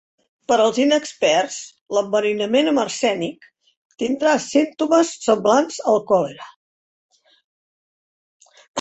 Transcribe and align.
Per 0.51 0.55
als 0.61 0.77
inexperts, 0.85 1.57
l'enverinament 1.97 2.71
amb 2.73 2.83
arsènic 2.85 3.47
tindrà 4.05 4.35
símptomes 4.49 5.15
semblants 5.29 5.81
al 5.95 6.05
còlera. 6.15 6.53